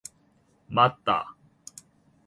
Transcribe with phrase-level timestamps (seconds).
[0.75, 1.19] 맞다.